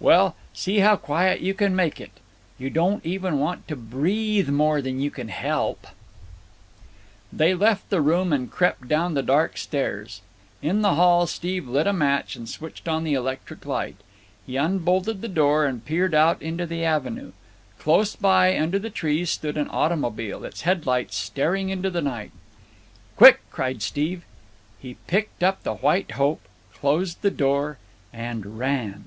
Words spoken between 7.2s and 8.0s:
They left the